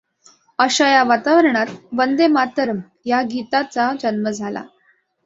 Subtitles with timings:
[0.59, 1.65] अशा या वातावरणात
[1.91, 4.63] वंदे मातरम् या गीताचा जन्म झाला.